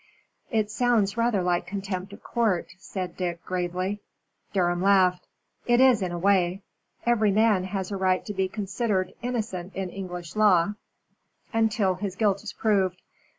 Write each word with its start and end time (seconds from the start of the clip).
"It 0.49 0.71
sounds 0.71 1.15
rather 1.15 1.43
like 1.43 1.67
contempt 1.67 2.11
of 2.11 2.23
court," 2.23 2.69
said 2.79 3.15
Dick, 3.15 3.45
gravely. 3.45 4.01
Durham 4.51 4.81
laughed. 4.81 5.27
"It 5.67 5.79
is, 5.79 6.01
in 6.01 6.11
a 6.11 6.17
way. 6.17 6.63
Every 7.05 7.29
man 7.29 7.65
has 7.65 7.91
a 7.91 7.97
right 7.97 8.25
to 8.25 8.33
be 8.33 8.47
considered 8.47 9.13
innocent 9.21 9.75
in 9.75 9.91
English 9.91 10.35
law 10.35 10.73
until 11.53 11.93
his 11.93 12.15
guilt 12.15 12.41
is 12.43 12.51
proved. 12.51 12.99